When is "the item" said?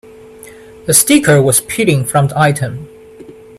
2.29-2.87